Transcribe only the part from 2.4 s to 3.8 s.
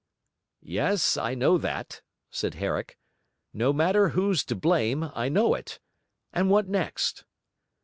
Herrick. 'No